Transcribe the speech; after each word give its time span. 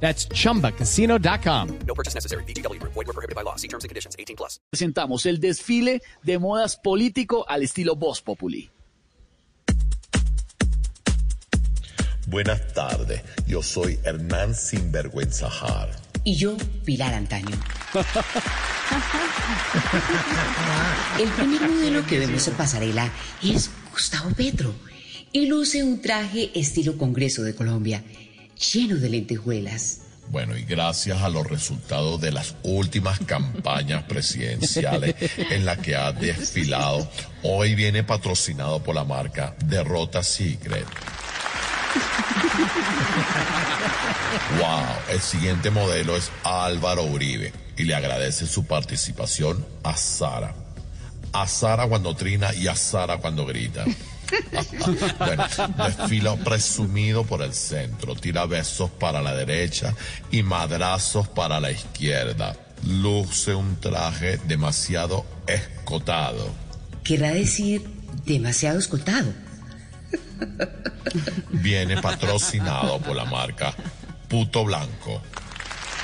That's 0.00 0.28
chumbacasino.com. 0.28 1.78
No 1.86 1.94
purchase 1.94 2.14
necessary. 2.14 2.44
BGW. 2.44 2.80
Void 2.82 2.94
were 2.94 3.12
prohibited 3.12 3.34
by 3.34 3.42
law. 3.42 3.56
See 3.56 3.68
terms 3.68 3.82
and 3.82 3.88
conditions. 3.88 4.14
18 4.16 4.36
plus. 4.36 4.60
presentamos 4.70 5.26
el 5.26 5.40
desfile 5.40 6.02
de 6.22 6.38
modas 6.38 6.76
político 6.76 7.44
al 7.48 7.62
estilo 7.62 7.96
Voz 7.96 8.20
Populi. 8.20 8.70
Buenas 12.28 12.74
tardes, 12.74 13.22
yo 13.46 13.62
soy 13.62 14.00
Hernán 14.04 14.54
Sinvergüenza 14.54 15.48
Jar. 15.48 15.90
Y 16.24 16.34
yo, 16.34 16.56
Pilar 16.84 17.14
Antaño. 17.14 17.56
El 21.20 21.28
primer 21.30 21.70
modelo 21.70 22.04
que 22.04 22.18
vemos 22.18 22.48
en 22.48 22.54
pasarela 22.54 23.12
es 23.44 23.70
Gustavo 23.92 24.30
Petro 24.30 24.74
y 25.30 25.46
luce 25.46 25.84
un 25.84 26.02
traje 26.02 26.50
estilo 26.58 26.98
Congreso 26.98 27.44
de 27.44 27.54
Colombia, 27.54 28.02
lleno 28.56 28.96
de 28.96 29.08
lentejuelas. 29.08 30.00
Bueno, 30.28 30.56
y 30.56 30.64
gracias 30.64 31.22
a 31.22 31.28
los 31.28 31.46
resultados 31.46 32.20
de 32.20 32.32
las 32.32 32.56
últimas 32.62 33.20
campañas 33.20 34.02
presidenciales 34.08 35.14
en 35.38 35.64
las 35.64 35.78
que 35.78 35.94
ha 35.94 36.12
desfilado, 36.12 37.08
hoy 37.42 37.74
viene 37.74 38.02
patrocinado 38.02 38.82
por 38.82 38.94
la 38.94 39.04
marca 39.04 39.54
Derrota 39.64 40.22
Secret. 40.22 40.86
Wow, 44.58 45.14
el 45.14 45.20
siguiente 45.20 45.70
modelo 45.70 46.16
es 46.16 46.30
Álvaro 46.42 47.04
Uribe 47.04 47.52
y 47.76 47.84
le 47.84 47.94
agradece 47.94 48.46
su 48.46 48.66
participación 48.66 49.64
a 49.82 49.96
Sara. 49.96 50.54
A 51.32 51.46
Sara 51.46 51.86
cuando 51.86 52.14
trina 52.14 52.54
y 52.54 52.68
a 52.68 52.74
Sara 52.74 53.18
cuando 53.18 53.46
grita. 53.46 53.84
Bueno, 55.18 55.44
desfila 55.86 56.36
presumido 56.36 57.24
por 57.24 57.42
el 57.42 57.52
centro, 57.52 58.14
tira 58.14 58.46
besos 58.46 58.90
para 58.90 59.22
la 59.22 59.34
derecha 59.34 59.94
y 60.30 60.42
madrazos 60.42 61.28
para 61.28 61.60
la 61.60 61.70
izquierda. 61.70 62.56
Luce 62.86 63.54
un 63.54 63.76
traje 63.80 64.38
demasiado 64.46 65.24
escotado. 65.46 66.50
Querrá 67.02 67.32
decir 67.32 67.82
demasiado 68.24 68.78
escoltado. 68.78 69.32
Viene 71.50 72.00
patrocinado 72.00 73.00
por 73.00 73.16
la 73.16 73.24
marca 73.24 73.74
Puto 74.28 74.64
Blanco. 74.64 75.22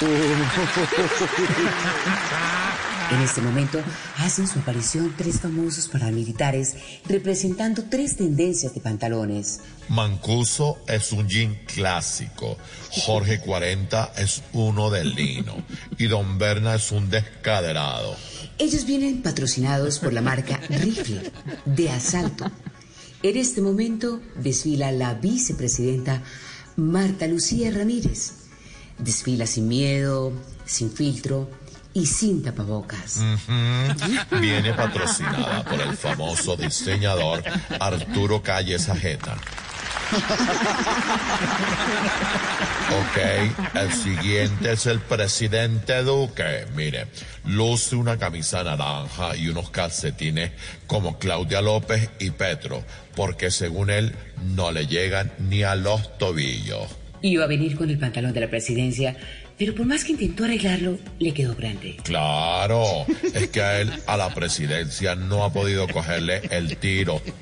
En 3.12 3.20
este 3.20 3.42
momento 3.42 3.78
hacen 4.16 4.48
su 4.48 4.58
aparición 4.58 5.14
tres 5.18 5.38
famosos 5.40 5.86
paramilitares 5.86 6.76
representando 7.04 7.84
tres 7.90 8.16
tendencias 8.16 8.72
de 8.72 8.80
pantalones. 8.80 9.60
Mancuso 9.90 10.78
es 10.88 11.12
un 11.12 11.28
jean 11.28 11.58
clásico, 11.66 12.56
Jorge 12.90 13.40
40 13.40 14.14
es 14.16 14.42
uno 14.54 14.88
de 14.88 15.04
lino 15.04 15.56
y 15.98 16.06
Don 16.06 16.38
Berna 16.38 16.76
es 16.76 16.90
un 16.90 17.10
descaderado. 17.10 18.16
Ellos 18.56 18.86
vienen 18.86 19.20
patrocinados 19.20 19.98
por 19.98 20.14
la 20.14 20.22
marca 20.22 20.58
Rifle 20.70 21.30
de 21.66 21.90
asalto. 21.90 22.50
En 23.22 23.36
este 23.36 23.60
momento 23.60 24.22
desfila 24.36 24.90
la 24.90 25.12
vicepresidenta 25.12 26.22
Marta 26.76 27.26
Lucía 27.26 27.70
Ramírez. 27.72 28.36
Desfila 28.98 29.46
sin 29.46 29.68
miedo, 29.68 30.32
sin 30.64 30.90
filtro 30.90 31.61
y 31.94 32.06
sin 32.06 32.42
tapabocas. 32.42 33.20
Viene 34.40 34.72
patrocinada 34.74 35.64
por 35.64 35.80
el 35.80 35.96
famoso 35.96 36.56
diseñador 36.56 37.42
Arturo 37.78 38.42
Calles 38.42 38.88
Ajeta. 38.88 39.36
Ok, 42.92 43.18
el 43.74 43.92
siguiente 43.92 44.72
es 44.72 44.86
el 44.86 45.00
presidente 45.00 46.02
Duque. 46.02 46.66
Mire, 46.76 47.06
luce 47.46 47.96
una 47.96 48.18
camisa 48.18 48.62
naranja 48.62 49.34
y 49.36 49.48
unos 49.48 49.70
calcetines 49.70 50.52
como 50.86 51.18
Claudia 51.18 51.62
López 51.62 52.10
y 52.18 52.30
Petro, 52.30 52.84
porque 53.14 53.50
según 53.50 53.88
él 53.88 54.14
no 54.54 54.72
le 54.72 54.86
llegan 54.86 55.32
ni 55.38 55.62
a 55.62 55.74
los 55.74 56.18
tobillos. 56.18 56.88
Iba 57.22 57.44
a 57.44 57.46
venir 57.46 57.76
con 57.76 57.88
el 57.88 57.98
pantalón 57.98 58.32
de 58.34 58.40
la 58.40 58.50
presidencia, 58.50 59.16
pero 59.58 59.74
por 59.74 59.86
más 59.86 60.04
que 60.04 60.12
intentó 60.12 60.44
arreglarlo, 60.44 60.98
le 61.18 61.32
quedó 61.32 61.54
grande. 61.54 61.96
Claro, 62.02 63.06
es 63.34 63.48
que 63.48 63.62
a 63.62 63.80
él, 63.80 63.92
a 64.06 64.16
la 64.16 64.34
presidencia, 64.34 65.14
no 65.14 65.44
ha 65.44 65.52
podido 65.52 65.86
cogerle 65.88 66.42
el 66.50 66.76
tiro. 66.76 67.20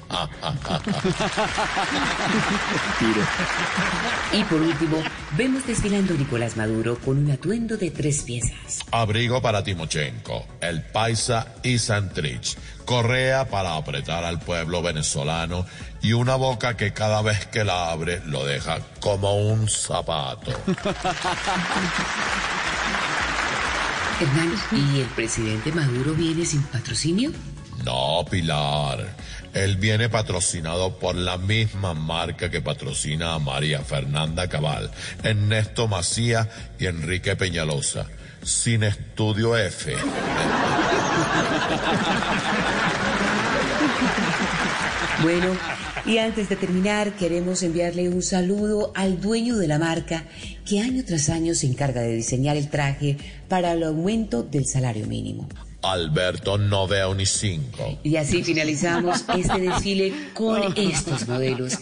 Y 4.33 4.45
por 4.45 4.61
último, 4.63 5.03
vemos 5.37 5.67
desfilando 5.67 6.15
a 6.15 6.17
Nicolás 6.17 6.57
Maduro 6.57 6.97
con 6.99 7.19
un 7.19 7.31
atuendo 7.33 7.77
de 7.77 7.91
tres 7.91 8.23
piezas. 8.23 8.79
Abrigo 8.93 9.43
para 9.43 9.65
Timochenko, 9.65 10.47
el 10.61 10.83
Paisa 10.83 11.55
y 11.65 11.79
Santrich, 11.79 12.57
correa 12.91 13.45
para 13.45 13.77
apretar 13.77 14.25
al 14.25 14.41
pueblo 14.41 14.83
venezolano 14.83 15.65
y 16.03 16.13
una 16.13 16.35
boca 16.35 16.77
que 16.77 16.93
cada 16.93 17.23
vez 17.23 17.47
que 17.47 17.63
la 17.63 17.93
abre 17.93 18.21
lo 18.27 18.45
deja 18.45 18.81
como 18.99 19.37
un 19.37 19.69
zapato. 19.69 20.51
Hernán, 24.21 24.53
¿y 24.73 25.03
el 25.03 25.07
presidente 25.07 25.71
Maduro 25.71 26.15
viene 26.15 26.45
sin 26.45 26.65
patrocinio? 26.65 27.31
No, 27.85 28.25
Pilar. 28.29 29.15
Él 29.55 29.77
viene 29.77 30.09
patrocinado 30.09 30.99
por 30.99 31.15
la 31.15 31.39
misma 31.39 31.95
marca 31.95 32.51
que 32.51 32.61
patrocina 32.61 33.35
a 33.35 33.39
María 33.39 33.83
Fernanda 33.83 34.49
Cabal, 34.49 34.91
Ernesto 35.23 35.87
Macía 35.87 36.49
y 36.77 36.87
Enrique 36.87 37.37
Peñalosa. 37.37 38.07
Sin 38.43 38.83
estudio 38.83 39.57
F. 39.57 39.95
Bueno, 45.23 45.55
y 46.07 46.17
antes 46.17 46.49
de 46.49 46.57
terminar, 46.57 47.13
queremos 47.13 47.63
enviarle 47.63 48.09
un 48.09 48.23
saludo 48.23 48.91
al 48.95 49.21
dueño 49.21 49.59
de 49.59 49.69
la 49.69 49.79
marca 49.79 50.25
que 50.67 50.81
año 50.81 51.05
tras 51.05 51.29
año 51.29 51.55
se 51.55 51.67
encarga 51.67 52.01
de 52.01 52.15
diseñar 52.15 52.57
el 52.57 52.71
traje 52.71 53.19
para 53.47 53.73
el 53.73 53.83
aumento 53.83 54.43
del 54.43 54.65
salario 54.65 55.07
mínimo. 55.07 55.47
Alberto 55.83 56.57
no 56.57 56.89
veo 56.89 57.15
ni 57.15 57.27
cinco. 57.27 57.99
Y 58.03 58.17
así 58.17 58.43
finalizamos 58.43 59.25
este 59.37 59.61
desfile 59.61 60.15
con 60.33 60.75
estos 60.77 61.29
modelos, 61.29 61.79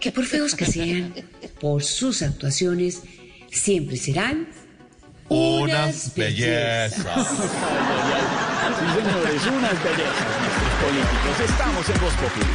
que 0.00 0.10
por 0.10 0.24
feos 0.24 0.54
que 0.54 0.64
sean, 0.64 1.14
por 1.60 1.82
sus 1.82 2.22
actuaciones, 2.22 3.02
siempre 3.50 3.98
serán 3.98 4.48
Unas 5.28 6.14
bellezas. 6.14 7.28
Sí, 7.28 7.34
señores, 8.90 9.46
unas 9.46 9.84
bellezas 9.84 10.26
políticos. 10.82 11.40
Estamos 11.50 11.88
en 11.88 12.00
Voz 12.00 12.14
Populi. 12.14 12.46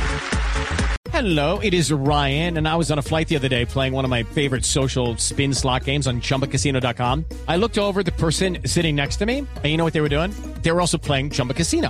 Hello, 1.14 1.58
it 1.60 1.74
is 1.74 1.92
Ryan, 1.92 2.58
and 2.58 2.68
I 2.68 2.76
was 2.76 2.92
on 2.92 3.00
a 3.00 3.02
flight 3.02 3.28
the 3.28 3.38
other 3.38 3.48
day 3.48 3.66
playing 3.66 3.94
one 3.94 4.06
of 4.06 4.12
my 4.12 4.22
favorite 4.24 4.64
social 4.64 5.18
spin 5.18 5.54
slot 5.54 5.84
games 5.86 6.06
on 6.06 6.22
chumbacasino.com. 6.22 7.26
I 7.48 7.56
looked 7.56 7.80
over 7.80 8.04
the 8.04 8.12
person 8.12 8.60
sitting 8.66 8.96
next 8.96 9.16
to 9.18 9.26
me, 9.26 9.40
and 9.40 9.66
you 9.66 9.78
know 9.78 9.84
what 9.84 9.94
they 9.94 10.02
were 10.02 10.10
doing? 10.10 10.32
They 10.62 10.72
were 10.72 10.82
also 10.82 11.00
playing 11.00 11.32
Chumba 11.32 11.56
Casino. 11.56 11.90